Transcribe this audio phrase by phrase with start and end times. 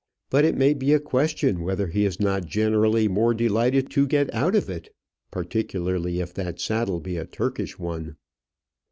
[0.31, 4.33] But it may be a question whether he is not generally more delighted to get
[4.33, 4.91] out of it;
[5.29, 8.15] particularly if that saddle be a Turkish one.